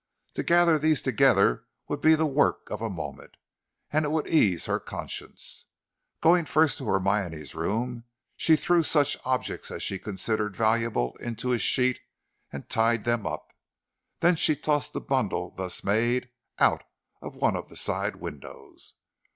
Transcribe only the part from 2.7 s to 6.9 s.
of a moment, and it would ease her conscience. Going first to